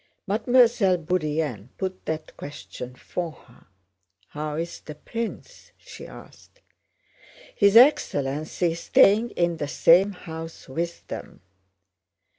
[0.25, 3.67] Mademoiselle Bourienne put that question for her.
[4.29, 6.59] "How is the prince?" she asked.
[7.55, 11.41] "His excellency is staying in the same house with them."